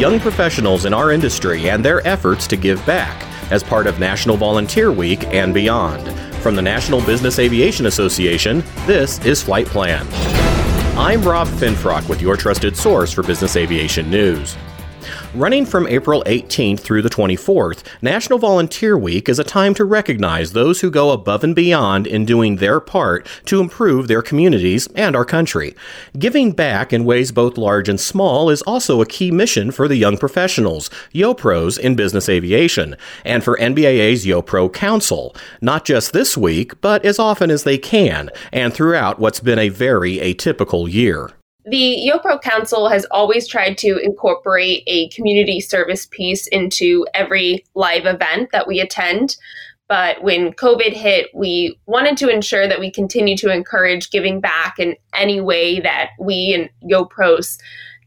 young 0.00 0.18
professionals 0.18 0.86
in 0.86 0.94
our 0.94 1.12
industry 1.12 1.68
and 1.68 1.84
their 1.84 2.04
efforts 2.08 2.46
to 2.46 2.56
give 2.56 2.84
back 2.86 3.22
as 3.52 3.62
part 3.62 3.86
of 3.86 4.00
National 4.00 4.34
Volunteer 4.34 4.90
Week 4.90 5.24
and 5.24 5.52
beyond. 5.52 6.10
From 6.36 6.56
the 6.56 6.62
National 6.62 7.02
Business 7.02 7.38
Aviation 7.38 7.84
Association, 7.84 8.64
this 8.86 9.22
is 9.26 9.42
Flight 9.42 9.66
Plan. 9.66 10.06
I'm 10.96 11.22
Rob 11.22 11.46
Finfrock 11.48 12.08
with 12.08 12.22
your 12.22 12.38
trusted 12.38 12.78
source 12.78 13.12
for 13.12 13.22
business 13.22 13.56
aviation 13.56 14.10
news. 14.10 14.56
Running 15.36 15.64
from 15.64 15.86
April 15.86 16.24
18th 16.26 16.80
through 16.80 17.02
the 17.02 17.08
24th, 17.08 17.84
National 18.02 18.40
Volunteer 18.40 18.98
Week 18.98 19.28
is 19.28 19.38
a 19.38 19.44
time 19.44 19.74
to 19.74 19.84
recognize 19.84 20.52
those 20.52 20.80
who 20.80 20.90
go 20.90 21.12
above 21.12 21.44
and 21.44 21.54
beyond 21.54 22.08
in 22.08 22.24
doing 22.24 22.56
their 22.56 22.80
part 22.80 23.28
to 23.44 23.60
improve 23.60 24.08
their 24.08 24.22
communities 24.22 24.88
and 24.96 25.14
our 25.14 25.24
country. 25.24 25.76
Giving 26.18 26.50
back 26.50 26.92
in 26.92 27.04
ways 27.04 27.30
both 27.30 27.56
large 27.56 27.88
and 27.88 28.00
small 28.00 28.50
is 28.50 28.60
also 28.62 29.00
a 29.00 29.06
key 29.06 29.30
mission 29.30 29.70
for 29.70 29.86
the 29.86 29.94
young 29.94 30.18
professionals, 30.18 30.90
YoPros 31.14 31.78
in 31.78 31.94
business 31.94 32.28
aviation, 32.28 32.96
and 33.24 33.44
for 33.44 33.56
NBAA's 33.58 34.26
YoPro 34.26 34.72
Council, 34.72 35.32
not 35.60 35.84
just 35.84 36.12
this 36.12 36.36
week, 36.36 36.80
but 36.80 37.04
as 37.04 37.20
often 37.20 37.52
as 37.52 37.62
they 37.62 37.78
can, 37.78 38.30
and 38.52 38.74
throughout 38.74 39.20
what's 39.20 39.38
been 39.38 39.60
a 39.60 39.68
very 39.68 40.16
atypical 40.16 40.92
year. 40.92 41.30
The 41.66 42.10
YoPro 42.10 42.40
Council 42.40 42.88
has 42.88 43.04
always 43.10 43.46
tried 43.46 43.76
to 43.78 43.98
incorporate 43.98 44.82
a 44.86 45.08
community 45.10 45.60
service 45.60 46.06
piece 46.06 46.46
into 46.46 47.06
every 47.12 47.64
live 47.74 48.06
event 48.06 48.50
that 48.52 48.66
we 48.66 48.80
attend. 48.80 49.36
But 49.88 50.22
when 50.22 50.52
COVID 50.52 50.92
hit, 50.92 51.28
we 51.34 51.78
wanted 51.86 52.16
to 52.18 52.28
ensure 52.28 52.68
that 52.68 52.80
we 52.80 52.90
continue 52.90 53.36
to 53.38 53.52
encourage 53.52 54.10
giving 54.10 54.40
back 54.40 54.78
in 54.78 54.94
any 55.14 55.40
way 55.40 55.80
that 55.80 56.10
we 56.18 56.54
and 56.54 56.70
YoPros 56.90 57.58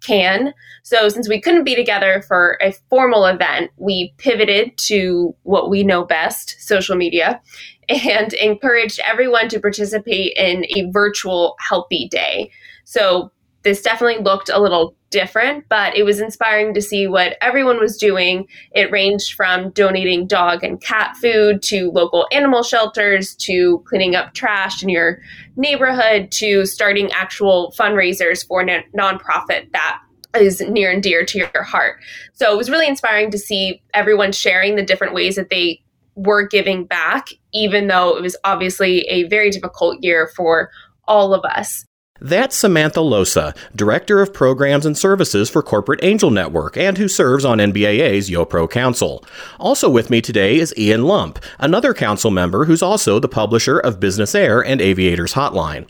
can. 0.01 0.53
So, 0.83 1.07
since 1.09 1.29
we 1.29 1.41
couldn't 1.41 1.63
be 1.63 1.75
together 1.75 2.23
for 2.27 2.57
a 2.61 2.73
formal 2.89 3.25
event, 3.25 3.71
we 3.77 4.13
pivoted 4.17 4.77
to 4.87 5.35
what 5.43 5.69
we 5.69 5.83
know 5.83 6.05
best 6.05 6.55
social 6.59 6.95
media 6.95 7.41
and 7.89 8.33
encouraged 8.33 8.99
everyone 9.05 9.49
to 9.49 9.59
participate 9.59 10.33
in 10.37 10.65
a 10.75 10.89
virtual 10.91 11.55
Healthy 11.59 12.07
Day. 12.09 12.51
So, 12.85 13.31
this 13.63 13.81
definitely 13.81 14.23
looked 14.23 14.49
a 14.49 14.61
little 14.61 14.95
different, 15.09 15.63
but 15.69 15.95
it 15.95 16.03
was 16.03 16.19
inspiring 16.19 16.73
to 16.73 16.81
see 16.81 17.07
what 17.07 17.37
everyone 17.39 17.79
was 17.79 17.97
doing. 17.97 18.47
It 18.71 18.91
ranged 18.91 19.35
from 19.35 19.69
donating 19.71 20.27
dog 20.27 20.63
and 20.63 20.81
cat 20.81 21.15
food 21.17 21.61
to 21.63 21.91
local 21.91 22.27
animal 22.31 22.63
shelters 22.63 23.35
to 23.35 23.83
cleaning 23.87 24.15
up 24.15 24.33
trash 24.33 24.83
in 24.83 24.89
your 24.89 25.19
neighborhood 25.55 26.31
to 26.31 26.65
starting 26.65 27.11
actual 27.11 27.73
fundraisers 27.77 28.45
for 28.45 28.61
a 28.61 28.83
nonprofit 28.95 29.71
that 29.71 30.01
is 30.35 30.61
near 30.61 30.91
and 30.91 31.03
dear 31.03 31.23
to 31.25 31.37
your 31.37 31.63
heart. 31.63 31.99
So 32.33 32.51
it 32.51 32.57
was 32.57 32.69
really 32.69 32.87
inspiring 32.87 33.29
to 33.31 33.37
see 33.37 33.81
everyone 33.93 34.31
sharing 34.31 34.75
the 34.75 34.83
different 34.83 35.13
ways 35.13 35.35
that 35.35 35.49
they 35.49 35.81
were 36.15 36.47
giving 36.47 36.85
back, 36.85 37.29
even 37.53 37.87
though 37.87 38.17
it 38.17 38.21
was 38.21 38.35
obviously 38.43 39.01
a 39.01 39.23
very 39.29 39.51
difficult 39.51 40.03
year 40.03 40.31
for 40.35 40.69
all 41.07 41.33
of 41.33 41.43
us. 41.45 41.85
That's 42.21 42.55
Samantha 42.55 42.99
Losa, 42.99 43.55
Director 43.75 44.21
of 44.21 44.33
Programs 44.33 44.85
and 44.85 44.95
Services 44.95 45.49
for 45.49 45.63
Corporate 45.63 46.03
Angel 46.03 46.29
Network 46.29 46.77
and 46.77 46.97
who 46.97 47.07
serves 47.07 47.43
on 47.43 47.57
NBAA's 47.57 48.29
YoPro 48.29 48.69
Council. 48.69 49.25
Also 49.59 49.89
with 49.89 50.11
me 50.11 50.21
today 50.21 50.57
is 50.57 50.73
Ian 50.77 51.01
Lumpp, 51.01 51.43
another 51.59 51.91
council 51.91 52.29
member 52.29 52.65
who's 52.65 52.83
also 52.83 53.19
the 53.19 53.27
publisher 53.27 53.79
of 53.79 53.99
Business 53.99 54.35
Air 54.35 54.63
and 54.63 54.79
Aviators 54.79 55.33
Hotline. 55.33 55.87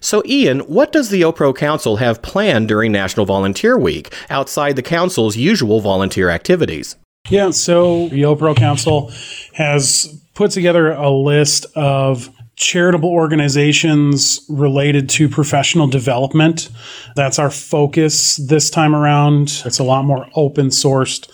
So, 0.00 0.22
Ian, 0.24 0.60
what 0.60 0.92
does 0.92 1.10
the 1.10 1.20
YoPro 1.20 1.54
Council 1.54 1.96
have 1.96 2.22
planned 2.22 2.68
during 2.68 2.90
National 2.90 3.26
Volunteer 3.26 3.78
Week 3.78 4.14
outside 4.30 4.76
the 4.76 4.82
council's 4.82 5.36
usual 5.36 5.80
volunteer 5.80 6.30
activities? 6.30 6.96
Yeah, 7.28 7.50
so 7.50 8.08
YoPro 8.08 8.56
Council 8.56 9.12
has 9.52 10.20
put 10.34 10.52
together 10.52 10.92
a 10.92 11.10
list 11.10 11.66
of 11.74 12.30
charitable 12.56 13.10
organizations 13.10 14.44
related 14.48 15.08
to 15.10 15.28
professional 15.28 15.86
development. 15.86 16.70
That's 17.14 17.38
our 17.38 17.50
focus 17.50 18.36
this 18.36 18.70
time 18.70 18.94
around. 18.94 19.62
It's 19.64 19.78
a 19.78 19.84
lot 19.84 20.04
more 20.04 20.28
open 20.34 20.68
sourced 20.68 21.30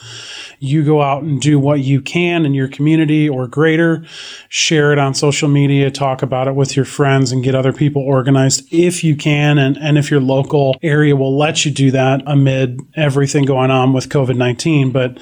you 0.62 0.84
go 0.84 1.02
out 1.02 1.24
and 1.24 1.40
do 1.40 1.58
what 1.58 1.80
you 1.80 2.00
can 2.00 2.46
in 2.46 2.54
your 2.54 2.68
community 2.68 3.28
or 3.28 3.48
greater, 3.48 4.04
share 4.48 4.92
it 4.92 4.98
on 4.98 5.12
social 5.12 5.48
media, 5.48 5.90
talk 5.90 6.22
about 6.22 6.46
it 6.46 6.54
with 6.54 6.76
your 6.76 6.84
friends 6.84 7.32
and 7.32 7.42
get 7.42 7.56
other 7.56 7.72
people 7.72 8.00
organized 8.00 8.72
if 8.72 9.02
you 9.02 9.16
can. 9.16 9.58
And, 9.58 9.76
and 9.76 9.98
if 9.98 10.08
your 10.08 10.20
local 10.20 10.76
area 10.80 11.16
will 11.16 11.36
let 11.36 11.64
you 11.64 11.72
do 11.72 11.90
that 11.90 12.22
amid 12.26 12.80
everything 12.94 13.44
going 13.44 13.72
on 13.72 13.92
with 13.92 14.08
COVID 14.08 14.36
19. 14.36 14.92
But 14.92 15.18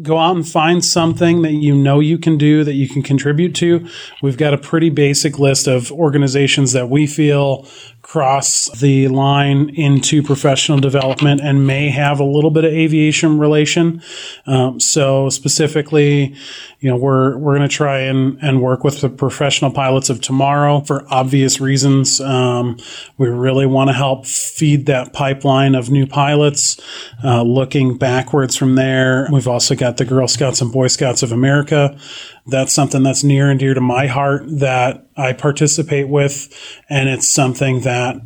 go 0.00 0.16
out 0.16 0.36
and 0.36 0.48
find 0.48 0.82
something 0.82 1.42
that 1.42 1.52
you 1.52 1.74
know 1.74 2.00
you 2.00 2.16
can 2.16 2.38
do 2.38 2.64
that 2.64 2.72
you 2.72 2.88
can 2.88 3.02
contribute 3.02 3.54
to. 3.56 3.86
We've 4.22 4.38
got 4.38 4.54
a 4.54 4.58
pretty 4.58 4.88
basic 4.88 5.38
list 5.38 5.66
of 5.66 5.92
organizations 5.92 6.72
that 6.72 6.88
we 6.88 7.06
feel 7.06 7.68
cross 8.08 8.70
the 8.80 9.06
line 9.08 9.68
into 9.74 10.22
professional 10.22 10.78
development 10.78 11.42
and 11.42 11.66
may 11.66 11.90
have 11.90 12.18
a 12.18 12.24
little 12.24 12.50
bit 12.50 12.64
of 12.64 12.72
aviation 12.72 13.38
relation. 13.38 14.02
Um, 14.46 14.80
so 14.80 15.28
specifically, 15.28 16.34
you 16.80 16.88
know, 16.88 16.96
we're 16.96 17.36
we're 17.36 17.54
going 17.54 17.68
to 17.68 17.74
try 17.74 17.98
and, 17.98 18.38
and 18.40 18.62
work 18.62 18.82
with 18.82 19.02
the 19.02 19.10
professional 19.10 19.70
pilots 19.70 20.08
of 20.08 20.22
tomorrow 20.22 20.80
for 20.80 21.04
obvious 21.12 21.60
reasons. 21.60 22.18
Um, 22.18 22.78
we 23.18 23.28
really 23.28 23.66
want 23.66 23.88
to 23.88 23.94
help 23.94 24.24
feed 24.24 24.86
that 24.86 25.12
pipeline 25.12 25.74
of 25.74 25.90
new 25.90 26.06
pilots. 26.06 26.80
Uh, 27.22 27.42
looking 27.42 27.98
backwards 27.98 28.56
from 28.56 28.74
there, 28.76 29.28
we've 29.30 29.48
also 29.48 29.74
got 29.74 29.98
the 29.98 30.06
Girl 30.06 30.26
Scouts 30.26 30.62
and 30.62 30.72
Boy 30.72 30.86
Scouts 30.86 31.22
of 31.22 31.30
America 31.30 31.98
that's 32.48 32.72
something 32.72 33.02
that's 33.02 33.22
near 33.22 33.50
and 33.50 33.60
dear 33.60 33.74
to 33.74 33.80
my 33.80 34.06
heart 34.06 34.42
that 34.46 35.07
I 35.18 35.32
participate 35.34 36.08
with. 36.08 36.48
And 36.88 37.08
it's 37.08 37.28
something 37.28 37.80
that 37.80 38.16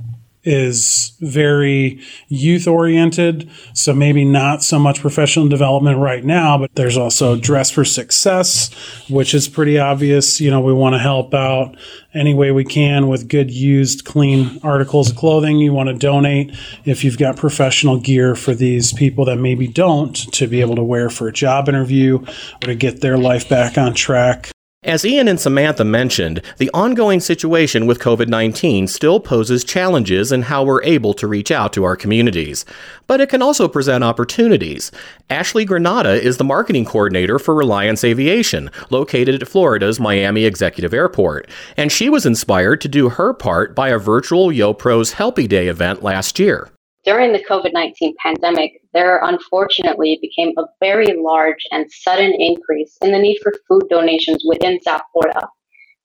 is 0.45 1.13
very 1.21 2.01
youth 2.29 2.67
oriented. 2.67 3.49
So 3.75 3.95
maybe 3.95 4.25
not 4.25 4.63
so 4.63 4.79
much 4.79 5.01
professional 5.01 5.49
development 5.49 5.99
right 5.99 6.25
now, 6.25 6.59
but 6.59 6.75
there's 6.75 6.97
also 6.97 7.37
Dress 7.37 7.71
for 7.71 7.85
Success, 7.85 8.71
which 9.09 9.35
is 9.35 9.49
pretty 9.49 9.79
obvious. 9.79 10.41
You 10.41 10.51
know, 10.51 10.61
we 10.61 10.73
want 10.73 10.95
to 10.95 10.99
help 10.99 11.33
out 11.33 11.77
any 12.13 12.35
way 12.35 12.51
we 12.51 12.65
can 12.65 13.09
with 13.09 13.29
good, 13.29 13.51
used, 13.51 14.05
clean 14.05 14.59
articles 14.63 15.11
of 15.11 15.17
clothing. 15.17 15.59
You 15.59 15.73
want 15.73 15.89
to 15.89 15.95
donate 15.95 16.55
if 16.85 17.05
you've 17.05 17.19
got 17.19 17.37
professional 17.37 17.99
gear 17.99 18.35
for 18.35 18.55
these 18.55 18.93
people 18.93 19.25
that 19.27 19.37
maybe 19.37 19.69
don't 19.69 20.15
to 20.33 20.47
be 20.49 20.61
able 20.61 20.77
to 20.77 20.83
wear 20.83 21.09
for 21.09 21.29
a 21.29 21.33
job 21.33 21.69
interview 21.69 22.17
or 22.17 22.67
to 22.67 22.75
get 22.75 23.01
their 23.01 23.17
life 23.17 23.49
back 23.49 23.79
on 23.79 23.95
track. 23.95 24.52
As 24.85 25.05
Ian 25.05 25.29
and 25.29 25.39
Samantha 25.39 25.85
mentioned, 25.85 26.43
the 26.59 26.69
ongoing 26.75 27.21
situation 27.21 27.87
with 27.87 28.01
COVID 28.01 28.27
19 28.27 28.89
still 28.89 29.21
poses 29.21 29.63
challenges 29.63 30.33
in 30.33 30.43
how 30.43 30.65
we're 30.65 30.83
able 30.83 31.15
to 31.15 31.29
reach 31.29 31.53
out 31.53 31.73
to 31.75 31.85
our 31.85 31.95
communities. 31.95 32.65
But 33.07 33.21
it 33.21 33.29
can 33.29 33.43
also 33.43 33.69
present 33.69 34.03
opportunities. 34.03 34.91
Ashley 35.31 35.65
Granada 35.65 36.21
is 36.21 36.39
the 36.39 36.43
marketing 36.43 36.85
coordinator 36.85 37.39
for 37.39 37.55
Reliance 37.55 38.03
Aviation, 38.03 38.73
located 38.91 39.41
at 39.41 39.47
Florida's 39.47 40.01
Miami 40.01 40.47
Executive 40.47 40.93
Airport, 40.93 41.49
and 41.77 41.93
she 41.93 42.11
was 42.11 42.27
inspired 42.27 42.81
to 42.81 42.89
do 42.89 43.11
her 43.11 43.33
part 43.33 43.77
by 43.77 43.91
a 43.91 43.99
virtual 43.99 44.49
YoPros 44.49 45.15
Helpy 45.15 45.49
Day 45.49 45.69
event 45.69 46.03
last 46.03 46.41
year. 46.41 46.73
During 47.05 47.33
the 47.33 47.45
COVID 47.45 47.73
19 47.73 48.15
pandemic, 48.23 48.81
there 48.95 49.21
unfortunately 49.25 50.19
became 50.23 50.53
a 50.57 50.67
very 50.79 51.15
large 51.17 51.65
and 51.73 51.91
sudden 51.91 52.33
increase 52.39 52.97
in 53.03 53.11
the 53.11 53.19
need 53.19 53.39
for 53.43 53.53
food 53.67 53.89
donations 53.91 54.45
within 54.47 54.81
South 54.83 55.03
Florida. 55.13 55.49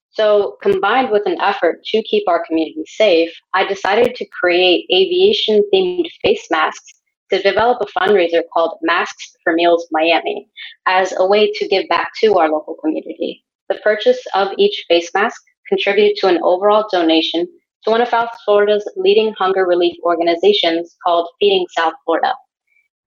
So, 0.10 0.58
combined 0.64 1.12
with 1.12 1.28
an 1.28 1.40
effort 1.40 1.84
to 1.92 2.02
keep 2.02 2.28
our 2.28 2.44
community 2.48 2.84
safe, 2.88 3.32
I 3.54 3.68
decided 3.68 4.16
to 4.16 4.26
create 4.42 4.88
aviation 4.92 5.62
themed 5.72 6.08
face 6.24 6.48
masks 6.50 6.94
to 7.32 7.44
develop 7.44 7.78
a 7.82 8.00
fundraiser 8.00 8.42
called 8.52 8.80
Masks 8.82 9.36
for 9.44 9.54
Meals 9.54 9.88
Miami 9.92 10.50
as 10.88 11.14
a 11.18 11.28
way 11.28 11.52
to 11.52 11.68
give 11.68 11.88
back 11.90 12.10
to 12.22 12.40
our 12.40 12.50
local 12.50 12.76
community. 12.82 13.44
The 13.70 13.76
purchase 13.84 14.20
of 14.34 14.48
each 14.58 14.86
face 14.88 15.12
mask 15.14 15.40
contributed 15.68 16.18
to 16.22 16.28
an 16.28 16.40
overall 16.42 16.88
donation 16.92 17.48
to 17.84 17.92
one 17.92 18.02
of 18.02 18.08
South 18.08 18.30
Florida's 18.46 18.90
leading 18.96 19.34
hunger 19.38 19.66
relief 19.66 19.96
organizations 20.04 20.96
called 21.04 21.30
Feeding 21.40 21.66
South 21.70 21.94
Florida. 22.06 22.34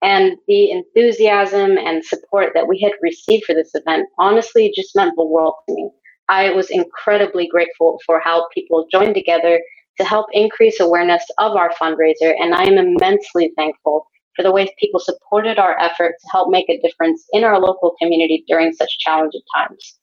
And 0.02 0.36
the 0.48 0.70
enthusiasm 0.70 1.76
and 1.76 2.04
support 2.04 2.52
that 2.54 2.66
we 2.66 2.80
had 2.80 2.92
received 3.02 3.44
for 3.44 3.54
this 3.54 3.70
event 3.74 4.08
honestly 4.18 4.72
just 4.74 4.96
meant 4.96 5.14
the 5.16 5.26
world 5.26 5.54
to 5.68 5.74
me. 5.74 5.90
I 6.28 6.50
was 6.50 6.70
incredibly 6.70 7.48
grateful 7.48 8.00
for 8.06 8.20
how 8.20 8.48
people 8.54 8.86
joined 8.90 9.14
together 9.14 9.60
to 9.98 10.04
help 10.04 10.26
increase 10.32 10.80
awareness 10.80 11.24
of 11.38 11.56
our 11.56 11.70
fundraiser, 11.74 12.34
and 12.40 12.54
I 12.54 12.64
am 12.64 12.78
immensely 12.78 13.52
thankful 13.56 14.06
for 14.36 14.42
the 14.42 14.52
way 14.52 14.72
people 14.78 15.00
supported 15.00 15.58
our 15.58 15.78
effort 15.78 16.14
to 16.20 16.30
help 16.30 16.50
make 16.50 16.70
a 16.70 16.80
difference 16.80 17.26
in 17.32 17.44
our 17.44 17.60
local 17.60 17.94
community 18.00 18.44
during 18.46 18.72
such 18.72 18.98
challenging 19.00 19.42
times. 19.54 19.99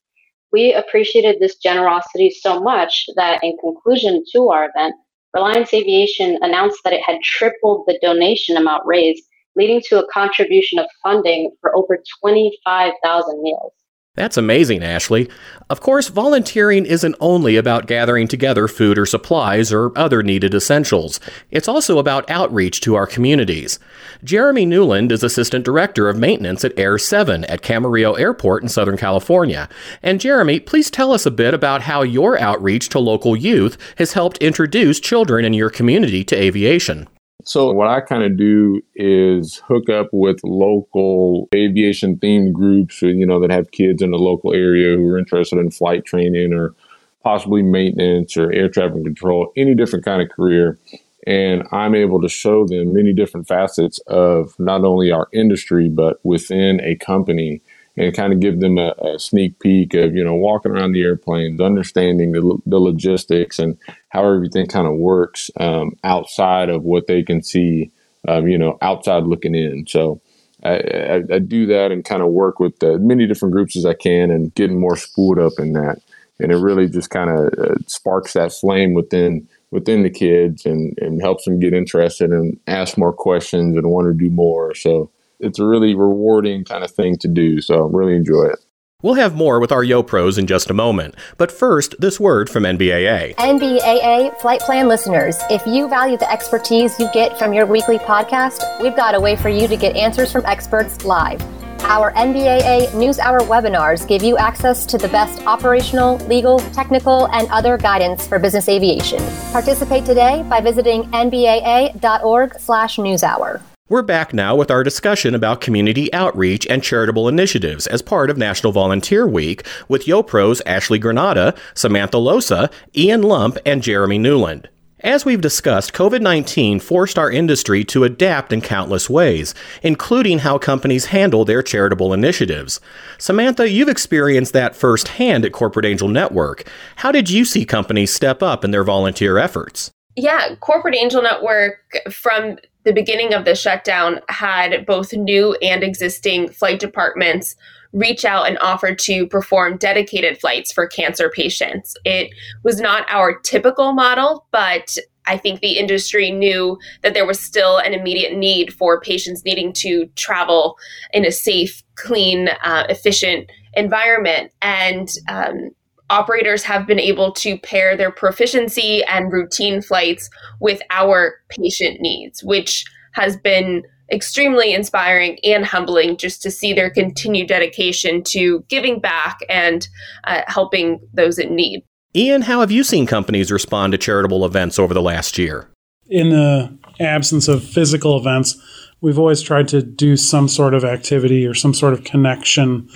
We 0.58 0.74
appreciated 0.74 1.40
this 1.40 1.58
generosity 1.58 2.32
so 2.32 2.60
much 2.60 3.06
that, 3.16 3.44
in 3.44 3.56
conclusion 3.60 4.24
to 4.32 4.50
our 4.50 4.68
event, 4.68 4.96
Reliance 5.36 5.72
Aviation 5.72 6.40
announced 6.42 6.80
that 6.84 6.94
it 6.94 7.04
had 7.06 7.22
tripled 7.22 7.84
the 7.86 8.00
donation 8.02 8.58
amount 8.58 8.84
raised, 8.84 9.24
leading 9.56 9.84
to 9.90 10.04
a 10.04 10.08
contribution 10.12 10.80
of 10.80 10.88
funding 11.04 11.52
for 11.62 11.76
over 11.76 12.02
25,000 12.22 13.44
meals. 13.44 13.72
That's 14.18 14.36
amazing, 14.36 14.84
Ashley. 14.84 15.30
Of 15.70 15.80
course, 15.80 16.08
volunteering 16.08 16.88
isn't 16.88 17.16
only 17.20 17.56
about 17.56 17.86
gathering 17.86 18.28
together 18.28 18.68
food 18.68 18.98
or 18.98 19.06
supplies 19.06 19.72
or 19.72 19.96
other 19.96 20.24
needed 20.24 20.56
essentials. 20.56 21.20
It's 21.52 21.68
also 21.68 22.00
about 22.00 22.28
outreach 22.28 22.82
to 22.82 22.96
our 22.96 23.06
communities. 23.06 23.78
Jeremy 24.24 24.66
Newland 24.66 25.12
is 25.12 25.22
Assistant 25.22 25.64
Director 25.64 26.10
of 26.10 26.18
Maintenance 26.18 26.66
at 26.66 26.78
Air 26.80 26.98
7 26.98 27.46
at 27.46 27.62
Camarillo 27.62 28.20
Airport 28.20 28.64
in 28.64 28.70
Southern 28.70 28.98
California. 28.98 29.70
And 30.02 30.20
Jeremy, 30.20 30.62
please 30.62 30.90
tell 30.90 31.12
us 31.12 31.28
a 31.28 31.32
bit 31.32 31.54
about 31.54 31.84
how 31.84 32.02
your 32.02 32.40
outreach 32.40 32.90
to 32.90 33.00
local 33.00 33.36
youth 33.36 33.78
has 34.00 34.14
helped 34.14 34.40
introduce 34.40 35.00
children 35.00 35.46
in 35.46 35.54
your 35.54 35.70
community 35.70 36.24
to 36.24 36.36
aviation. 36.36 37.08
So 37.48 37.72
what 37.72 37.88
I 37.88 38.02
kind 38.02 38.24
of 38.24 38.36
do 38.36 38.82
is 38.94 39.62
hook 39.66 39.90
up 39.90 40.10
with 40.12 40.44
local 40.44 41.48
aviation 41.56 42.18
themed 42.18 42.52
groups, 42.52 43.02
you 43.02 43.26
know, 43.26 43.40
that 43.40 43.52
have 43.52 43.72
kids 43.72 44.02
in 44.02 44.12
the 44.12 44.18
local 44.18 44.54
area 44.54 44.98
who 44.98 45.08
are 45.08 45.18
interested 45.18 45.58
in 45.58 45.72
flight 45.72 46.04
training 46.04 46.52
or 46.52 46.76
possibly 47.24 47.62
maintenance 47.62 48.36
or 48.36 48.52
air 48.52 48.68
traffic 48.68 49.02
control, 49.02 49.54
any 49.56 49.76
different 49.76 50.04
kind 50.04 50.22
of 50.22 50.28
career. 50.28 50.78
And 51.26 51.66
I'm 51.72 51.96
able 51.96 52.22
to 52.22 52.28
show 52.28 52.68
them 52.68 52.94
many 52.94 53.14
different 53.14 53.48
facets 53.48 54.00
of 54.08 54.54
not 54.60 54.84
only 54.84 55.14
our 55.14 55.30
industry, 55.32 55.88
but 55.88 56.20
within 56.26 56.82
a 56.82 56.96
company 56.96 57.62
and 57.98 58.16
kind 58.16 58.32
of 58.32 58.40
give 58.40 58.60
them 58.60 58.78
a, 58.78 58.94
a, 59.02 59.20
sneak 59.20 59.60
peek 59.60 59.94
of 59.94 60.16
you 60.16 60.24
know 60.24 60.36
walking 60.36 60.72
around 60.72 60.92
the 60.92 61.04
airplanes, 61.04 61.60
understanding 61.60 62.32
the, 62.32 62.58
the 62.66 62.80
logistics 62.80 63.60
and 63.60 63.78
how 64.10 64.26
everything 64.26 64.68
kind 64.68 64.88
of 64.88 64.94
works 64.94 65.50
um, 65.60 65.92
outside 66.04 66.70
of 66.70 66.84
what 66.84 67.08
they 67.08 67.24
can 67.24 67.42
see, 67.42 67.92
um, 68.28 68.48
you 68.48 68.58
know, 68.58 68.78
outside 68.82 69.24
looking 69.24 69.56
in. 69.56 69.86
So. 69.88 70.22
I, 70.64 70.78
I, 70.80 71.16
I 71.34 71.40
do 71.40 71.68
that 71.68 71.92
and 71.92 72.04
kind 72.04 72.24
of 72.24 72.30
work 72.30 72.60
with 72.60 72.82
as 72.82 73.00
many 73.00 73.28
different 73.28 73.54
groups 73.54 73.78
as 73.78 73.86
I 73.86 73.94
can 73.94 74.32
and 74.32 74.54
getting 74.56 74.80
more 74.80 74.98
spooled 74.98 75.38
up 75.38 75.54
in 75.60 75.74
that. 75.74 76.02
And 76.40 76.52
it 76.52 76.56
really 76.56 76.90
just 76.90 77.12
kind 77.12 77.30
of 77.30 77.54
uh, 77.60 77.76
sparks 77.86 78.34
that 78.34 78.52
flame 78.52 78.96
within 78.96 79.48
within 79.70 80.02
the 80.02 80.10
kids 80.10 80.66
and, 80.66 80.98
and 81.00 81.22
helps 81.22 81.46
them 81.46 81.60
get 81.60 81.76
interested 81.76 82.32
and 82.32 82.60
ask 82.66 82.98
more 82.98 83.14
questions 83.14 83.78
and 83.78 83.92
want 83.92 84.08
to 84.08 84.14
do 84.14 84.32
more. 84.32 84.74
So 84.74 85.12
it's 85.40 85.60
a 85.60 85.66
really 85.66 85.96
rewarding 85.96 86.64
kind 86.64 86.84
of 86.84 86.92
thing 86.92 87.18
to 87.20 87.28
do. 87.28 87.62
So 87.62 87.86
I 87.86 87.90
really 87.92 88.16
enjoy 88.16 88.46
it. 88.46 88.60
We'll 89.04 89.14
have 89.14 89.36
more 89.36 89.60
with 89.60 89.72
our 89.72 89.84
YoPros 89.84 90.40
in 90.40 90.48
just 90.48 90.72
a 90.72 90.74
moment. 90.74 91.14
But 91.38 91.52
first, 91.52 91.94
this 92.00 92.20
word 92.20 92.50
from 92.50 92.64
NBAA. 92.64 93.36
NBAA 93.36 94.36
Flight 94.40 94.62
Plan 94.62 94.88
listeners, 94.88 95.38
if 95.52 95.68
you 95.68 95.88
value 95.88 96.18
the 96.18 96.32
expertise 96.32 97.00
you 97.00 97.08
get 97.14 97.38
from 97.38 97.54
your 97.54 97.68
weekly 97.68 98.00
podcast, 98.00 98.82
we've 98.82 98.96
got 98.96 99.14
a 99.14 99.20
way 99.20 99.36
for 99.36 99.50
you 99.50 99.68
to 99.68 99.78
get 99.78 99.96
answers 99.96 100.32
from 100.32 100.44
experts 100.48 101.06
live. 101.06 101.40
Our 101.82 102.12
NBAA 102.14 102.96
News 102.96 103.20
Hour 103.20 103.42
webinars 103.42 104.08
give 104.08 104.24
you 104.24 104.36
access 104.36 104.84
to 104.88 104.98
the 104.98 105.10
best 105.10 105.46
operational, 105.46 106.18
legal, 106.26 106.58
technical, 106.74 107.28
and 107.28 107.48
other 107.50 107.78
guidance 107.78 108.26
for 108.26 108.40
business 108.40 108.68
aviation. 108.68 109.20
Participate 109.52 110.06
today 110.06 110.44
by 110.50 110.60
visiting 110.60 111.04
nbaa.org/newshour. 111.12 113.62
We're 113.90 114.02
back 114.02 114.34
now 114.34 114.54
with 114.54 114.70
our 114.70 114.84
discussion 114.84 115.34
about 115.34 115.62
community 115.62 116.14
outreach 116.14 116.68
and 116.68 116.84
charitable 116.84 117.30
initiatives 117.30 117.88
as 117.88 118.02
part 118.02 118.30
of 118.30 118.38
National 118.38 118.74
Volunteer 118.74 119.26
Week 119.26 119.66
with 119.88 120.08
YoPro's 120.08 120.62
Ashley 120.66 121.00
Granata, 121.00 121.58
Samantha 121.74 122.18
Losa, 122.18 122.70
Ian 122.98 123.22
Lumpp, 123.22 123.58
and 123.66 123.82
Jeremy 123.82 124.18
Newland. 124.18 124.68
As 125.00 125.24
we've 125.24 125.40
discussed, 125.40 125.94
COVID 125.94 126.20
19 126.20 126.82
forced 126.82 127.18
our 127.18 127.32
industry 127.32 127.86
to 127.86 128.04
adapt 128.04 128.52
in 128.52 128.60
countless 128.60 129.10
ways, 129.10 129.56
including 129.82 130.40
how 130.40 130.58
companies 130.58 131.06
handle 131.06 131.46
their 131.46 131.64
charitable 131.64 132.12
initiatives. 132.12 132.82
Samantha, 133.18 133.70
you've 133.70 133.88
experienced 133.88 134.52
that 134.52 134.76
firsthand 134.76 135.46
at 135.46 135.54
Corporate 135.54 135.86
Angel 135.86 136.10
Network. 136.10 136.70
How 136.98 137.14
did 137.14 137.30
you 137.30 137.46
see 137.46 137.64
companies 137.64 138.14
step 138.14 138.44
up 138.44 138.66
in 138.66 138.72
their 138.72 138.84
volunteer 138.84 139.38
efforts? 139.38 139.92
Yeah, 140.18 140.56
Corporate 140.56 140.96
Angel 140.96 141.22
Network 141.22 141.78
from 142.12 142.58
the 142.88 142.94
beginning 142.94 143.34
of 143.34 143.44
the 143.44 143.54
shutdown 143.54 144.22
had 144.30 144.86
both 144.86 145.12
new 145.12 145.56
and 145.56 145.84
existing 145.84 146.48
flight 146.48 146.80
departments 146.80 147.54
reach 147.92 148.24
out 148.24 148.48
and 148.48 148.58
offer 148.60 148.96
to 148.96 149.28
perform 149.28 149.76
dedicated 149.76 150.40
flights 150.40 150.72
for 150.72 150.88
cancer 150.88 151.30
patients. 151.30 151.98
It 152.06 152.32
was 152.64 152.80
not 152.80 153.06
our 153.10 153.38
typical 153.40 153.92
model, 153.92 154.48
but 154.52 154.98
I 155.26 155.36
think 155.36 155.60
the 155.60 155.78
industry 155.78 156.32
knew 156.32 156.80
that 157.04 157.14
there 157.14 157.26
was 157.26 157.42
still 157.42 157.78
an 157.78 157.94
immediate 157.94 158.38
need 158.38 158.74
for 158.74 159.02
patients 159.02 159.44
needing 159.44 159.74
to 159.74 160.06
travel 160.16 160.78
in 161.12 161.26
a 161.26 161.32
safe, 161.32 161.84
clean, 161.96 162.48
uh, 162.64 162.86
efficient 162.88 163.52
environment. 163.74 164.54
And 164.62 165.10
um, 165.28 165.72
operators 166.10 166.64
have 166.64 166.88
been 166.88 167.00
able 167.00 167.32
to 167.34 167.58
pair 167.60 167.98
their 167.98 168.12
proficiency 168.12 169.04
and 169.06 169.32
routine 169.32 169.82
flights 169.82 170.30
with 170.60 170.82
our 170.90 171.36
patient 171.50 172.00
needs, 172.00 172.44
which 172.44 172.86
has 173.14 173.38
been 173.38 173.84
extremely 174.12 174.74
inspiring 174.74 175.38
and 175.44 175.66
humbling 175.66 176.16
just 176.18 176.42
to 176.42 176.52
see 176.52 176.74
their 176.74 176.90
continued 176.90 177.48
dedication 177.48 178.24
to 178.24 178.64
giving 178.70 179.00
back 179.00 179.40
and 179.50 179.88
uh, 180.24 180.42
helping 180.48 181.00
those 181.14 181.38
in 181.38 181.56
need. 181.56 181.84
Ian, 182.16 182.44
how 182.44 182.62
have 182.62 182.72
you 182.72 182.84
seen 182.84 183.06
companies 183.06 183.52
respond 183.52 183.92
to 183.92 183.98
charitable 183.98 184.46
events 184.46 184.80
over 184.80 184.94
the 184.94 185.02
last 185.02 185.38
year? 185.38 185.70
In 186.10 186.30
the 186.30 186.78
absence 187.02 187.50
of 187.50 187.64
physical 187.64 188.18
events, 188.18 188.56
we've 189.02 189.20
always 189.20 189.42
tried 189.42 189.68
to 189.70 189.82
do 189.82 190.16
some 190.16 190.48
sort 190.48 190.74
of 190.74 190.86
activity 190.86 191.46
or 191.46 191.54
some 191.54 191.74
sort 191.74 191.94
of 191.94 192.06
connection 192.06 192.90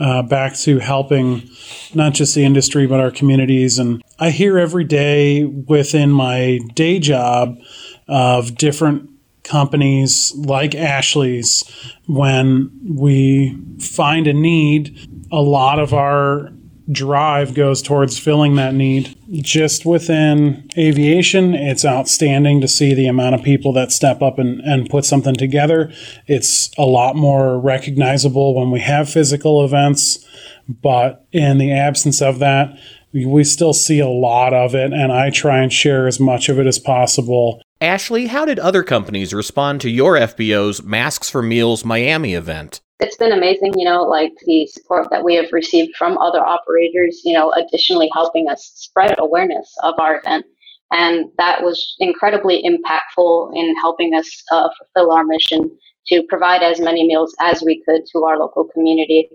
uh, 0.00 0.22
back 0.22 0.56
to 0.56 0.78
helping 0.78 1.48
not 1.94 2.14
just 2.14 2.34
the 2.34 2.44
industry 2.44 2.86
but 2.86 3.00
our 3.00 3.10
communities. 3.10 3.78
And 3.78 4.02
I 4.18 4.30
hear 4.30 4.58
every 4.58 4.84
day 4.84 5.44
within 5.44 6.10
my 6.10 6.58
day 6.74 6.98
job 6.98 7.58
of 8.08 8.56
different 8.56 9.10
companies 9.44 10.32
like 10.36 10.74
Ashley's 10.74 11.64
when 12.06 12.70
we 12.84 13.58
find 13.78 14.26
a 14.26 14.32
need. 14.32 15.08
A 15.32 15.40
lot 15.40 15.78
of 15.78 15.94
our 15.94 16.52
drive 16.90 17.54
goes 17.54 17.82
towards 17.82 18.18
filling 18.18 18.56
that 18.56 18.74
need. 18.74 19.16
Just 19.30 19.86
within 19.86 20.68
aviation, 20.76 21.54
it's 21.54 21.84
outstanding 21.84 22.60
to 22.60 22.68
see 22.68 22.94
the 22.94 23.06
amount 23.06 23.34
of 23.34 23.42
people 23.42 23.72
that 23.74 23.92
step 23.92 24.22
up 24.22 24.38
and, 24.38 24.60
and 24.60 24.90
put 24.90 25.04
something 25.04 25.34
together. 25.34 25.92
It's 26.26 26.70
a 26.76 26.84
lot 26.84 27.16
more 27.16 27.58
recognizable 27.58 28.54
when 28.54 28.70
we 28.70 28.80
have 28.80 29.08
physical 29.08 29.64
events, 29.64 30.26
but 30.68 31.26
in 31.32 31.58
the 31.58 31.72
absence 31.72 32.20
of 32.20 32.38
that, 32.40 32.76
we 33.12 33.44
still 33.44 33.72
see 33.72 33.98
a 33.98 34.08
lot 34.08 34.54
of 34.54 34.74
it, 34.74 34.92
and 34.92 35.12
I 35.12 35.30
try 35.30 35.58
and 35.60 35.72
share 35.72 36.06
as 36.06 36.20
much 36.20 36.48
of 36.48 36.60
it 36.60 36.66
as 36.66 36.78
possible. 36.78 37.60
Ashley, 37.80 38.26
how 38.26 38.44
did 38.44 38.58
other 38.58 38.82
companies 38.82 39.34
respond 39.34 39.80
to 39.80 39.90
your 39.90 40.14
FBO's 40.14 40.82
Masks 40.82 41.28
for 41.28 41.42
Meals 41.42 41.84
Miami 41.84 42.34
event? 42.34 42.80
It's 43.00 43.16
been 43.16 43.32
amazing, 43.32 43.78
you 43.78 43.84
know, 43.84 44.02
like 44.02 44.32
the 44.46 44.66
support 44.66 45.08
that 45.10 45.24
we 45.24 45.34
have 45.34 45.52
received 45.52 45.96
from 45.96 46.18
other 46.18 46.40
operators, 46.40 47.22
you 47.24 47.32
know, 47.32 47.52
additionally 47.52 48.10
helping 48.14 48.48
us 48.48 48.72
spread 48.74 49.14
awareness 49.18 49.74
of 49.82 49.94
our 49.98 50.18
event. 50.18 50.44
And 50.92 51.26
that 51.38 51.62
was 51.62 51.96
incredibly 52.00 52.62
impactful 52.62 53.52
in 53.54 53.74
helping 53.76 54.14
us 54.14 54.42
uh, 54.50 54.68
fulfill 54.78 55.12
our 55.12 55.24
mission 55.24 55.70
to 56.08 56.22
provide 56.28 56.62
as 56.62 56.80
many 56.80 57.06
meals 57.06 57.34
as 57.40 57.62
we 57.62 57.82
could 57.84 58.02
to 58.12 58.24
our 58.24 58.38
local 58.38 58.64
community. 58.64 59.28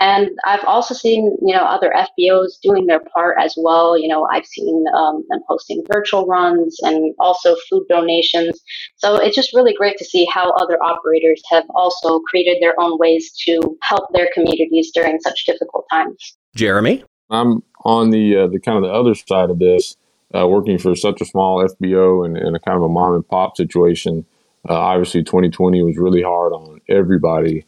And 0.00 0.30
I've 0.44 0.64
also 0.64 0.94
seen, 0.94 1.36
you 1.44 1.54
know, 1.54 1.64
other 1.64 1.92
FBOs 1.92 2.60
doing 2.62 2.86
their 2.86 3.00
part 3.12 3.36
as 3.40 3.54
well. 3.56 3.98
You 3.98 4.06
know, 4.08 4.28
I've 4.32 4.46
seen 4.46 4.84
um, 4.94 5.24
them 5.28 5.40
hosting 5.48 5.82
virtual 5.92 6.26
runs 6.26 6.76
and 6.82 7.14
also 7.18 7.56
food 7.68 7.84
donations. 7.88 8.60
So 8.96 9.16
it's 9.16 9.34
just 9.34 9.54
really 9.54 9.74
great 9.74 9.96
to 9.98 10.04
see 10.04 10.24
how 10.32 10.52
other 10.52 10.80
operators 10.82 11.42
have 11.50 11.64
also 11.74 12.20
created 12.20 12.58
their 12.60 12.78
own 12.78 12.96
ways 12.98 13.32
to 13.46 13.60
help 13.82 14.04
their 14.12 14.28
communities 14.34 14.90
during 14.94 15.18
such 15.20 15.46
difficult 15.46 15.86
times. 15.90 16.36
Jeremy, 16.54 17.02
I'm 17.30 17.62
on 17.84 18.10
the 18.10 18.36
uh, 18.36 18.46
the 18.48 18.60
kind 18.60 18.78
of 18.78 18.84
the 18.84 18.92
other 18.92 19.14
side 19.14 19.50
of 19.50 19.58
this, 19.58 19.96
uh, 20.34 20.46
working 20.46 20.78
for 20.78 20.94
such 20.94 21.20
a 21.20 21.24
small 21.24 21.66
FBO 21.66 22.24
and, 22.24 22.36
and 22.36 22.56
a 22.56 22.60
kind 22.60 22.76
of 22.76 22.82
a 22.82 22.88
mom 22.88 23.14
and 23.14 23.26
pop 23.26 23.56
situation. 23.56 24.24
Uh, 24.68 24.74
obviously, 24.74 25.22
2020 25.22 25.82
was 25.82 25.96
really 25.96 26.22
hard 26.22 26.52
on 26.52 26.80
everybody 26.88 27.64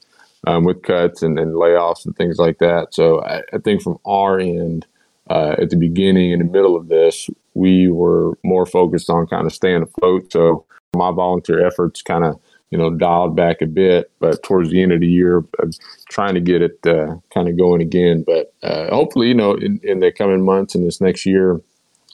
um, 0.47 0.65
with 0.65 0.83
cuts 0.83 1.23
and, 1.23 1.39
and, 1.39 1.55
layoffs 1.55 2.05
and 2.05 2.15
things 2.17 2.39
like 2.39 2.59
that. 2.59 2.95
So 2.95 3.23
I, 3.23 3.43
I 3.53 3.59
think 3.59 3.83
from 3.83 3.99
our 4.05 4.39
end, 4.39 4.87
uh, 5.29 5.55
at 5.59 5.71
the 5.71 5.77
beginning 5.77 6.33
and 6.33 6.41
the 6.41 6.53
middle 6.53 6.77
of 6.77 6.89
this, 6.89 7.31
we 7.55 7.89
were 7.89 8.37
more 8.43 8.67
focused 8.67 9.09
on 9.09 9.27
kind 9.27 9.47
of 9.47 9.53
staying 9.53 9.83
afloat. 9.83 10.33
So 10.33 10.67
my 10.95 11.13
volunteer 11.13 11.65
efforts 11.65 12.03
kind 12.03 12.25
of 12.25 12.41
you 12.71 12.79
know 12.79 12.91
dialed 12.91 13.37
back 13.37 13.63
a 13.63 13.67
bit, 13.67 14.11
but 14.21 14.43
towards 14.43 14.71
the 14.71 14.83
end 14.83 14.93
of 14.93 15.01
the 15.01 15.07
year, 15.07 15.45
I'm 15.61 15.73
trying 16.09 16.35
to 16.35 16.41
get 16.41 16.63
it 16.63 16.79
uh, 16.87 17.17
kind 17.33 17.49
of 17.49 17.57
going 17.57 17.81
again. 17.81 18.25
But 18.27 18.53
uh, 18.63 18.95
hopefully, 18.95 19.29
you 19.29 19.35
know, 19.35 19.55
in, 19.55 19.81
in 19.83 20.01
the 20.01 20.13
coming 20.13 20.45
months 20.45 20.75
and 20.75 20.85
this 20.85 21.01
next 21.01 21.27
year, 21.27 21.61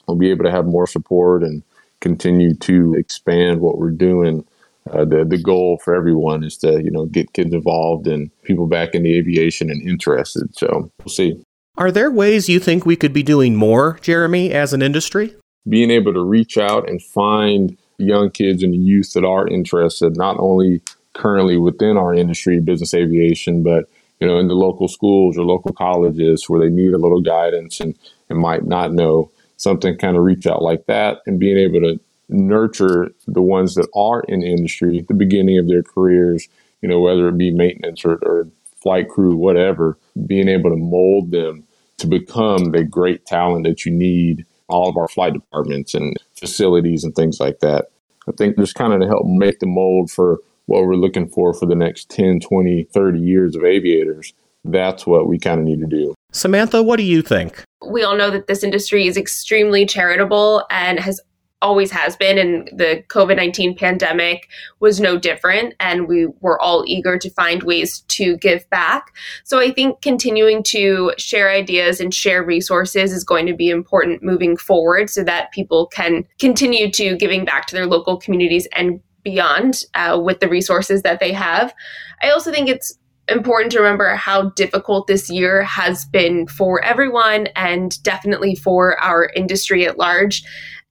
we'll 0.07 0.17
be 0.17 0.29
able 0.29 0.45
to 0.45 0.51
have 0.51 0.65
more 0.65 0.87
support 0.87 1.43
and 1.43 1.63
continue 1.99 2.53
to 2.55 2.95
expand 2.95 3.61
what 3.61 3.77
we're 3.77 3.91
doing 3.91 4.45
uh, 4.91 5.05
the 5.05 5.25
the 5.25 5.37
goal 5.37 5.79
for 5.83 5.95
everyone 5.95 6.43
is 6.43 6.57
to 6.57 6.83
you 6.83 6.91
know 6.91 7.05
get 7.05 7.33
kids 7.33 7.53
involved 7.53 8.07
and 8.07 8.31
people 8.43 8.67
back 8.67 8.95
in 8.95 9.03
the 9.03 9.15
aviation 9.17 9.69
and 9.69 9.81
interested. 9.87 10.55
So 10.57 10.91
we'll 10.99 11.13
see. 11.13 11.41
Are 11.77 11.91
there 11.91 12.09
ways 12.09 12.49
you 12.49 12.59
think 12.59 12.85
we 12.85 12.95
could 12.95 13.13
be 13.13 13.23
doing 13.23 13.55
more, 13.55 13.99
Jeremy, 14.01 14.51
as 14.51 14.73
an 14.73 14.81
industry? 14.81 15.35
Being 15.69 15.91
able 15.91 16.13
to 16.13 16.23
reach 16.23 16.57
out 16.57 16.89
and 16.89 17.01
find 17.01 17.77
young 17.99 18.31
kids 18.31 18.63
and 18.63 18.75
youth 18.75 19.13
that 19.13 19.25
are 19.25 19.47
interested, 19.47 20.17
not 20.17 20.37
only 20.39 20.81
currently 21.13 21.57
within 21.57 21.97
our 21.97 22.13
industry, 22.13 22.59
business 22.59 22.93
aviation, 22.93 23.63
but 23.63 23.85
you 24.19 24.27
know, 24.27 24.39
in 24.39 24.47
the 24.47 24.55
local 24.55 24.87
schools 24.87 25.37
or 25.37 25.45
local 25.45 25.71
colleges 25.73 26.49
where 26.49 26.59
they 26.59 26.73
need 26.73 26.93
a 26.93 26.97
little 26.97 27.21
guidance 27.21 27.79
and, 27.79 27.95
and 28.29 28.39
might 28.39 28.65
not 28.65 28.93
know 28.93 29.31
something 29.57 29.97
kind 29.97 30.17
of 30.17 30.23
reach 30.23 30.47
out 30.47 30.61
like 30.61 30.85
that 30.85 31.19
and 31.25 31.39
being 31.39 31.57
able 31.57 31.81
to 31.81 31.99
nurture 32.29 33.09
the 33.27 33.41
ones 33.41 33.75
that 33.75 33.87
are 33.95 34.21
in 34.27 34.41
the 34.41 34.47
industry 34.47 34.99
at 34.99 35.07
the 35.07 35.13
beginning 35.13 35.57
of 35.57 35.67
their 35.67 35.83
careers, 35.83 36.47
you 36.81 36.89
know, 36.89 36.99
whether 36.99 37.27
it 37.27 37.37
be 37.37 37.51
maintenance 37.51 38.03
or, 38.03 38.15
or 38.23 38.47
flight 38.81 39.09
crew, 39.09 39.35
whatever, 39.35 39.97
being 40.25 40.47
able 40.47 40.69
to 40.69 40.75
mold 40.75 41.31
them 41.31 41.63
to 41.97 42.07
become 42.07 42.71
the 42.71 42.83
great 42.83 43.25
talent 43.25 43.65
that 43.65 43.85
you 43.85 43.91
need 43.91 44.45
all 44.67 44.89
of 44.89 44.97
our 44.97 45.07
flight 45.07 45.33
departments 45.33 45.93
and 45.93 46.15
facilities 46.35 47.03
and 47.03 47.15
things 47.15 47.39
like 47.39 47.59
that. 47.59 47.87
I 48.27 48.33
think 48.33 48.57
just 48.57 48.75
kind 48.75 48.93
of 48.93 48.99
to 49.01 49.07
help 49.07 49.25
make 49.25 49.59
the 49.59 49.67
mold 49.67 50.11
for 50.11 50.39
what 50.65 50.83
we're 50.83 50.95
looking 50.95 51.29
for 51.29 51.53
for 51.53 51.65
the 51.65 51.75
next 51.75 52.09
10, 52.09 52.41
20, 52.41 52.83
30 52.83 53.19
years 53.19 53.55
of 53.55 53.63
aviators. 53.63 54.33
That's 54.65 55.07
what 55.07 55.27
we 55.27 55.39
kind 55.39 55.59
of 55.59 55.65
need 55.65 55.79
to 55.79 55.87
do. 55.87 56.13
Samantha, 56.33 56.83
what 56.83 56.97
do 56.97 57.03
you 57.03 57.21
think? 57.21 57.63
We 57.87 58.03
all 58.03 58.17
know 58.17 58.29
that 58.29 58.47
this 58.47 58.63
industry 58.63 59.07
is 59.07 59.15
extremely 59.15 59.85
charitable 59.85 60.65
and 60.69 60.99
has 60.99 61.21
always 61.61 61.91
has 61.91 62.15
been 62.15 62.37
and 62.37 62.69
the 62.77 63.03
covid-19 63.07 63.77
pandemic 63.77 64.47
was 64.79 64.99
no 64.99 65.17
different 65.17 65.73
and 65.79 66.07
we 66.07 66.27
were 66.39 66.59
all 66.61 66.83
eager 66.85 67.17
to 67.17 67.29
find 67.31 67.63
ways 67.63 68.01
to 68.01 68.37
give 68.37 68.69
back. 68.69 69.13
So 69.43 69.59
i 69.59 69.71
think 69.71 70.01
continuing 70.01 70.63
to 70.63 71.13
share 71.17 71.49
ideas 71.49 71.99
and 71.99 72.13
share 72.13 72.43
resources 72.43 73.11
is 73.11 73.23
going 73.23 73.47
to 73.47 73.55
be 73.55 73.69
important 73.69 74.23
moving 74.23 74.55
forward 74.57 75.09
so 75.09 75.23
that 75.23 75.51
people 75.51 75.87
can 75.87 76.25
continue 76.39 76.91
to 76.91 77.17
giving 77.17 77.45
back 77.45 77.65
to 77.67 77.75
their 77.75 77.87
local 77.87 78.17
communities 78.17 78.67
and 78.73 79.01
beyond 79.23 79.83
uh, 79.93 80.19
with 80.23 80.39
the 80.39 80.47
resources 80.47 81.01
that 81.01 81.19
they 81.19 81.33
have. 81.33 81.73
I 82.21 82.29
also 82.29 82.49
think 82.51 82.69
it's 82.69 82.97
important 83.29 83.71
to 83.73 83.79
remember 83.79 84.15
how 84.15 84.51
difficult 84.51 85.07
this 85.07 85.29
year 85.29 85.63
has 85.63 86.05
been 86.05 86.47
for 86.47 86.83
everyone 86.83 87.47
and 87.47 88.01
definitely 88.03 88.55
for 88.55 88.97
our 88.99 89.29
industry 89.35 89.85
at 89.85 89.97
large 89.97 90.43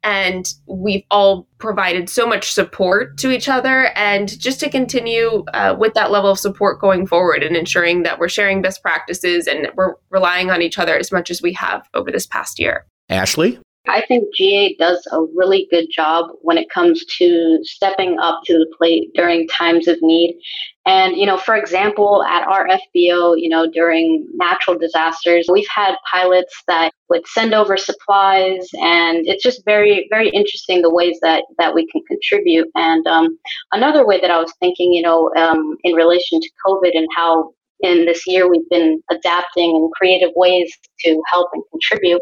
and 0.06 0.54
we've 0.66 1.02
all 1.10 1.48
provided 1.58 2.08
so 2.08 2.28
much 2.28 2.52
support 2.52 3.18
to 3.18 3.32
each 3.32 3.48
other. 3.48 3.86
And 3.96 4.38
just 4.38 4.60
to 4.60 4.70
continue 4.70 5.44
uh, 5.52 5.74
with 5.76 5.94
that 5.94 6.12
level 6.12 6.30
of 6.30 6.38
support 6.38 6.80
going 6.80 7.08
forward 7.08 7.42
and 7.42 7.56
ensuring 7.56 8.04
that 8.04 8.20
we're 8.20 8.28
sharing 8.28 8.62
best 8.62 8.82
practices 8.82 9.48
and 9.48 9.68
we're 9.74 9.94
relying 10.10 10.48
on 10.48 10.62
each 10.62 10.78
other 10.78 10.96
as 10.96 11.10
much 11.10 11.28
as 11.28 11.42
we 11.42 11.52
have 11.54 11.88
over 11.92 12.12
this 12.12 12.24
past 12.24 12.60
year. 12.60 12.86
Ashley 13.08 13.58
I 13.88 14.04
think 14.06 14.34
GA 14.34 14.74
does 14.78 15.06
a 15.12 15.22
really 15.34 15.68
good 15.70 15.86
job 15.90 16.30
when 16.42 16.58
it 16.58 16.70
comes 16.70 17.04
to 17.18 17.58
stepping 17.62 18.18
up 18.18 18.40
to 18.46 18.54
the 18.54 18.72
plate 18.76 19.10
during 19.14 19.46
times 19.48 19.88
of 19.88 19.98
need. 20.02 20.38
And, 20.86 21.16
you 21.16 21.26
know, 21.26 21.36
for 21.36 21.56
example, 21.56 22.22
at 22.22 22.46
our 22.46 22.68
FBO, 22.68 23.34
you 23.36 23.48
know, 23.48 23.68
during 23.68 24.26
natural 24.34 24.78
disasters, 24.78 25.48
we've 25.50 25.66
had 25.74 25.96
pilots 26.10 26.62
that 26.68 26.92
would 27.08 27.26
send 27.26 27.54
over 27.54 27.76
supplies 27.76 28.68
and 28.74 29.26
it's 29.26 29.42
just 29.42 29.64
very, 29.64 30.06
very 30.10 30.28
interesting 30.30 30.82
the 30.82 30.94
ways 30.94 31.18
that, 31.22 31.44
that 31.58 31.74
we 31.74 31.88
can 31.90 32.02
contribute. 32.06 32.68
And 32.76 33.04
um, 33.06 33.38
another 33.72 34.06
way 34.06 34.20
that 34.20 34.30
I 34.30 34.38
was 34.38 34.52
thinking, 34.60 34.92
you 34.92 35.02
know, 35.02 35.30
um, 35.36 35.76
in 35.82 35.94
relation 35.94 36.40
to 36.40 36.48
COVID 36.64 36.90
and 36.94 37.08
how 37.16 37.52
in 37.80 38.06
this 38.06 38.26
year 38.26 38.48
we've 38.48 38.68
been 38.70 39.02
adapting 39.10 39.70
in 39.70 39.90
creative 39.96 40.30
ways 40.34 40.70
to 41.00 41.20
help 41.30 41.48
and 41.52 41.62
contribute. 41.70 42.20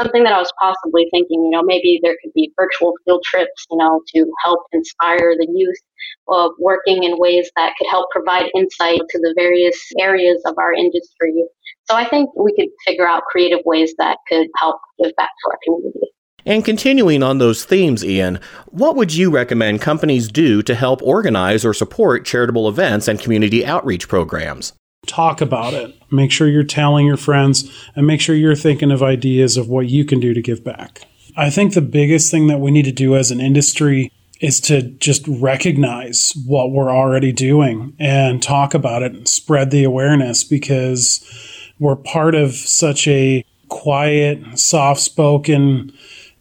Something 0.00 0.24
that 0.24 0.32
I 0.32 0.38
was 0.38 0.52
possibly 0.60 1.06
thinking, 1.10 1.42
you 1.44 1.50
know, 1.50 1.62
maybe 1.62 2.00
there 2.02 2.16
could 2.22 2.32
be 2.34 2.52
virtual 2.56 2.94
field 3.04 3.22
trips, 3.24 3.66
you 3.70 3.76
know, 3.76 4.00
to 4.14 4.26
help 4.42 4.60
inspire 4.72 5.34
the 5.38 5.46
youth 5.52 5.76
of 6.28 6.52
working 6.58 7.04
in 7.04 7.18
ways 7.18 7.50
that 7.56 7.74
could 7.78 7.88
help 7.90 8.10
provide 8.10 8.50
insight 8.54 9.00
to 9.10 9.18
the 9.18 9.34
various 9.36 9.78
areas 10.00 10.42
of 10.46 10.54
our 10.58 10.72
industry. 10.72 11.44
So 11.90 11.96
I 11.96 12.08
think 12.08 12.30
we 12.36 12.54
could 12.54 12.68
figure 12.86 13.06
out 13.06 13.24
creative 13.30 13.60
ways 13.64 13.94
that 13.98 14.18
could 14.28 14.48
help 14.58 14.76
give 15.02 15.14
back 15.16 15.28
to 15.28 15.50
our 15.50 15.58
community. 15.64 16.08
And 16.46 16.64
continuing 16.64 17.22
on 17.22 17.38
those 17.38 17.64
themes, 17.64 18.04
Ian, 18.04 18.38
what 18.66 18.96
would 18.96 19.14
you 19.14 19.30
recommend 19.30 19.80
companies 19.80 20.30
do 20.30 20.62
to 20.62 20.74
help 20.74 21.02
organize 21.02 21.64
or 21.64 21.72
support 21.72 22.26
charitable 22.26 22.68
events 22.68 23.08
and 23.08 23.18
community 23.18 23.64
outreach 23.64 24.08
programs? 24.08 24.74
Talk 25.06 25.40
about 25.40 25.74
it. 25.74 25.94
Make 26.10 26.30
sure 26.30 26.48
you're 26.48 26.62
telling 26.62 27.06
your 27.06 27.16
friends 27.16 27.70
and 27.94 28.06
make 28.06 28.20
sure 28.20 28.34
you're 28.34 28.54
thinking 28.56 28.90
of 28.90 29.02
ideas 29.02 29.56
of 29.56 29.68
what 29.68 29.88
you 29.88 30.04
can 30.04 30.20
do 30.20 30.34
to 30.34 30.42
give 30.42 30.64
back. 30.64 31.06
I 31.36 31.50
think 31.50 31.74
the 31.74 31.80
biggest 31.80 32.30
thing 32.30 32.46
that 32.46 32.60
we 32.60 32.70
need 32.70 32.84
to 32.84 32.92
do 32.92 33.16
as 33.16 33.30
an 33.30 33.40
industry 33.40 34.12
is 34.40 34.60
to 34.60 34.82
just 34.82 35.26
recognize 35.26 36.32
what 36.46 36.70
we're 36.70 36.90
already 36.90 37.32
doing 37.32 37.94
and 37.98 38.42
talk 38.42 38.74
about 38.74 39.02
it 39.02 39.12
and 39.12 39.28
spread 39.28 39.70
the 39.70 39.84
awareness 39.84 40.44
because 40.44 41.24
we're 41.78 41.96
part 41.96 42.34
of 42.34 42.54
such 42.54 43.08
a 43.08 43.44
quiet, 43.68 44.58
soft 44.58 45.00
spoken, 45.00 45.92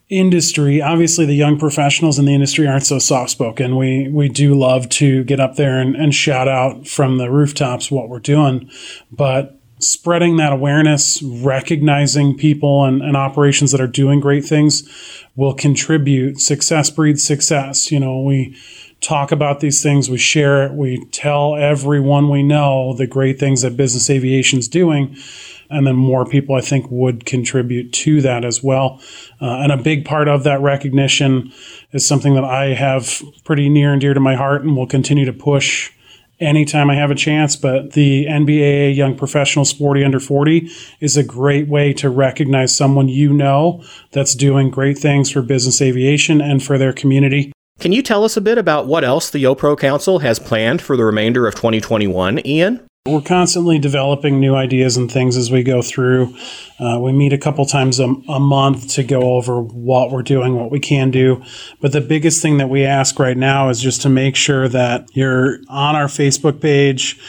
industry, 0.09 0.81
obviously 0.81 1.25
the 1.25 1.35
young 1.35 1.57
professionals 1.57 2.19
in 2.19 2.25
the 2.25 2.33
industry 2.33 2.67
aren't 2.67 2.85
so 2.85 2.99
soft 2.99 3.31
spoken. 3.31 3.77
We 3.77 4.09
we 4.09 4.29
do 4.29 4.53
love 4.53 4.89
to 4.89 5.23
get 5.23 5.39
up 5.39 5.55
there 5.55 5.79
and, 5.79 5.95
and 5.95 6.13
shout 6.13 6.47
out 6.47 6.87
from 6.87 7.17
the 7.17 7.31
rooftops 7.31 7.89
what 7.89 8.09
we're 8.09 8.19
doing, 8.19 8.69
but 9.11 9.59
spreading 9.79 10.37
that 10.37 10.53
awareness, 10.53 11.21
recognizing 11.21 12.37
people 12.37 12.85
and, 12.85 13.01
and 13.01 13.17
operations 13.17 13.71
that 13.71 13.81
are 13.81 13.87
doing 13.87 14.19
great 14.19 14.45
things 14.45 14.87
will 15.35 15.53
contribute. 15.53 16.39
Success 16.39 16.89
breeds 16.89 17.23
success. 17.23 17.91
You 17.91 17.99
know, 17.99 18.21
we 18.21 18.55
talk 19.01 19.31
about 19.31 19.59
these 19.59 19.83
things, 19.83 20.09
we 20.09 20.17
share 20.17 20.63
it, 20.63 20.73
we 20.73 21.03
tell 21.11 21.55
everyone 21.55 22.29
we 22.29 22.41
know 22.41 22.93
the 22.93 23.07
great 23.07 23.37
things 23.37 23.61
that 23.61 23.75
business 23.75 24.09
aviation 24.09 24.59
is 24.59 24.67
doing 24.69 25.17
and 25.69 25.87
then 25.87 25.95
more 25.95 26.25
people 26.25 26.55
I 26.55 26.61
think 26.61 26.89
would 26.89 27.25
contribute 27.25 27.91
to 27.93 28.21
that 28.21 28.45
as 28.45 28.63
well. 28.63 29.01
Uh, 29.41 29.57
and 29.61 29.71
a 29.71 29.77
big 29.77 30.05
part 30.05 30.27
of 30.27 30.43
that 30.43 30.61
recognition 30.61 31.51
is 31.91 32.07
something 32.07 32.35
that 32.35 32.43
I 32.43 32.73
have 32.73 33.21
pretty 33.43 33.69
near 33.69 33.91
and 33.91 34.01
dear 34.01 34.13
to 34.13 34.19
my 34.19 34.35
heart, 34.35 34.63
and 34.63 34.75
will 34.75 34.87
continue 34.87 35.25
to 35.25 35.33
push 35.33 35.91
anytime 36.39 36.89
I 36.89 36.95
have 36.95 37.11
a 37.11 37.15
chance. 37.15 37.55
But 37.55 37.93
the 37.93 38.25
NBAA 38.25 38.95
Young 38.95 39.15
Professional 39.15 39.65
40 39.65 40.03
Under 40.03 40.19
40 40.19 40.69
is 40.99 41.17
a 41.17 41.23
great 41.23 41.67
way 41.67 41.93
to 41.93 42.09
recognize 42.09 42.75
someone 42.75 43.07
you 43.07 43.33
know 43.33 43.83
that's 44.11 44.35
doing 44.35 44.69
great 44.69 44.97
things 44.97 45.31
for 45.31 45.41
business 45.41 45.81
aviation 45.81 46.41
and 46.41 46.61
for 46.61 46.77
their 46.77 46.93
community. 46.93 47.51
Can 47.79 47.91
you 47.91 48.03
tell 48.03 48.23
us 48.23 48.37
a 48.37 48.41
bit 48.41 48.57
about 48.57 48.85
what 48.87 49.03
else 49.03 49.29
the 49.29 49.43
YoPro 49.43 49.77
Council 49.77 50.19
has 50.19 50.39
planned 50.39 50.81
for 50.81 50.95
the 50.95 51.03
remainder 51.03 51.47
of 51.47 51.55
2021, 51.55 52.45
Ian? 52.45 52.85
We're 53.05 53.19
constantly 53.19 53.79
developing 53.79 54.39
new 54.39 54.55
ideas 54.55 54.95
and 54.95 55.11
things 55.11 55.35
as 55.35 55.51
we 55.51 55.61
go 55.61 55.81
through. 55.81 56.33
Uh, 56.79 56.99
we 57.01 57.11
meet 57.11 57.33
a 57.33 57.37
couple 57.37 57.65
times 57.65 57.99
a, 57.99 58.05
a, 58.05 58.39
month 58.39 58.87
to 58.91 59.03
go 59.03 59.33
over 59.33 59.61
what 59.61 60.09
we're 60.09 60.23
doing, 60.23 60.55
what 60.55 60.71
we 60.71 60.79
can 60.79 61.11
do. 61.11 61.43
But 61.81 61.91
the 61.91 61.99
biggest 61.99 62.41
thing 62.41 62.59
that 62.59 62.69
we 62.69 62.85
ask 62.85 63.19
right 63.19 63.35
now 63.35 63.67
is 63.67 63.81
just 63.81 64.03
to 64.03 64.09
make 64.09 64.37
sure 64.37 64.69
that 64.69 65.09
you're 65.13 65.59
on 65.67 65.97
our 65.97 66.05
Facebook 66.05 66.61
page 66.61 67.19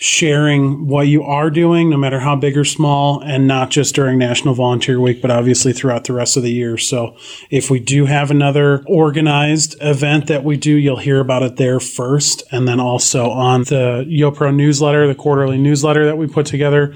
sharing 0.00 0.86
what 0.86 1.08
you 1.08 1.22
are 1.22 1.50
doing, 1.50 1.90
no 1.90 1.96
matter 1.98 2.20
how 2.20 2.34
big 2.34 2.56
or 2.56 2.64
small, 2.64 3.20
and 3.20 3.46
not 3.46 3.68
just 3.68 3.94
during 3.94 4.18
National 4.18 4.54
Volunteer 4.54 4.98
Week, 4.98 5.20
but 5.20 5.30
obviously 5.30 5.74
throughout 5.74 6.04
the 6.04 6.14
rest 6.14 6.38
of 6.38 6.42
the 6.42 6.50
year. 6.50 6.78
So 6.78 7.14
if 7.50 7.68
we 7.68 7.80
do 7.80 8.06
have 8.06 8.30
another 8.30 8.82
organized 8.86 9.76
event 9.82 10.26
that 10.28 10.42
we 10.42 10.56
do, 10.56 10.74
you'll 10.74 10.96
hear 10.96 11.20
about 11.20 11.42
it 11.42 11.56
there 11.56 11.80
first. 11.80 12.42
And 12.50 12.66
then 12.66 12.80
also 12.80 13.28
on 13.28 13.64
the 13.64 14.06
YoPro 14.08 14.54
newsletter, 14.54 15.06
the 15.06 15.14
quarterly 15.14 15.58
newsletter 15.58 16.06
that 16.06 16.16
we 16.16 16.26
put 16.26 16.46
together. 16.46 16.94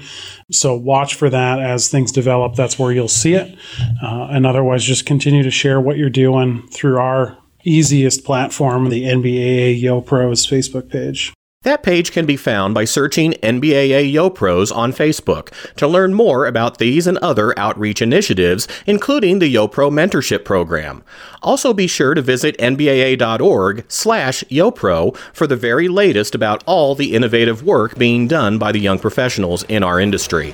So 0.51 0.75
watch 0.75 1.13
for 1.13 1.29
that 1.29 1.59
as 1.59 1.89
things 1.89 2.11
develop. 2.11 2.55
That's 2.55 2.79
where 2.79 2.91
you'll 2.91 3.07
see 3.07 3.35
it. 3.35 3.55
Uh, 4.01 4.29
and 4.31 4.47
otherwise, 4.47 4.83
just 4.83 5.05
continue 5.05 5.43
to 5.43 5.51
share 5.51 5.79
what 5.79 5.97
you're 5.97 6.09
doing 6.09 6.67
through 6.69 6.97
our 6.97 7.37
easiest 7.63 8.23
platform, 8.25 8.89
the 8.89 9.03
NBAA 9.03 9.79
YoPro's 9.79 10.47
Facebook 10.47 10.89
page. 10.89 11.33
That 11.65 11.81
page 11.81 12.11
can 12.11 12.27
be 12.27 12.37
found 12.37 12.75
by 12.75 12.85
searching 12.85 13.31
NBAA 13.41 14.13
YoPros 14.13 14.73
on 14.73 14.93
Facebook 14.93 15.51
to 15.77 15.87
learn 15.87 16.13
more 16.13 16.45
about 16.45 16.77
these 16.77 17.07
and 17.07 17.17
other 17.17 17.57
outreach 17.57 18.03
initiatives, 18.03 18.67
including 18.85 19.39
the 19.39 19.51
YoPro 19.51 19.89
Mentorship 19.89 20.45
Program. 20.45 21.03
Also 21.41 21.73
be 21.73 21.87
sure 21.87 22.13
to 22.13 22.21
visit 22.21 22.55
nbaa.org 22.59 23.83
slash 23.87 24.43
YoPro 24.43 25.17
for 25.33 25.47
the 25.47 25.55
very 25.55 25.87
latest 25.87 26.35
about 26.35 26.63
all 26.67 26.93
the 26.93 27.15
innovative 27.15 27.63
work 27.63 27.97
being 27.97 28.27
done 28.27 28.59
by 28.59 28.71
the 28.71 28.79
young 28.79 28.99
professionals 28.99 29.63
in 29.63 29.81
our 29.81 29.99
industry. 29.99 30.53